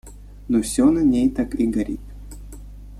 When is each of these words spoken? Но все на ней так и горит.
Но 0.49 0.63
все 0.63 0.89
на 0.89 1.01
ней 1.03 1.29
так 1.29 1.53
и 1.53 1.67
горит. 1.67 2.01